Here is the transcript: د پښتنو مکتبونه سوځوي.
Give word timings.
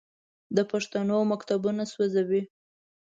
د 0.55 0.57
پښتنو 0.71 1.17
مکتبونه 1.31 1.83
سوځوي. 1.91 2.43